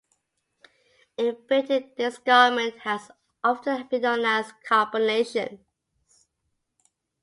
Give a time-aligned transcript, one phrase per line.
[1.17, 3.11] In Britain, this garment has
[3.43, 5.59] often been known as "combinations".